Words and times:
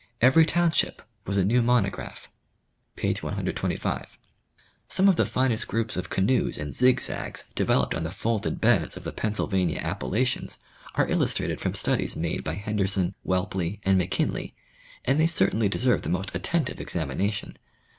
Every 0.19 0.47
township 0.47 1.03
was 1.27 1.37
a 1.37 1.45
new 1.45 1.61
monograph." 1.61 2.27
(p. 2.95 3.13
125.) 3.13 4.17
Some 4.89 5.07
of 5.07 5.15
the 5.15 5.27
finest 5.27 5.67
groups 5.67 5.95
of 5.95 6.09
canoes 6.09 6.57
and 6.57 6.73
zigzags 6.73 7.43
developed 7.53 7.93
on 7.93 8.01
the 8.01 8.09
folded 8.09 8.59
beds 8.59 8.97
of 8.97 9.03
the 9.03 9.11
Pennsylvania 9.11 9.77
Appa 9.77 10.07
lachians 10.07 10.57
are 10.95 11.07
illustrated 11.07 11.61
from 11.61 11.75
studies 11.75 12.15
made 12.15 12.43
by 12.43 12.55
Henderson, 12.55 13.13
Whelp 13.21 13.53
ley 13.53 13.79
and 13.83 13.99
McKinley, 13.99 14.55
and 15.05 15.19
they 15.19 15.27
certainly 15.27 15.69
deserve 15.69 16.01
the 16.01 16.09
most 16.09 16.31
attentive 16.33 16.79
examination. 16.81 17.55